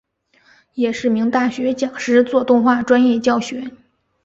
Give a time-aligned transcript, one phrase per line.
[0.73, 3.69] 也是名大学讲师做动画专业教学。